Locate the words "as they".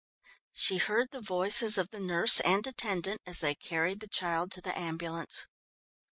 3.27-3.53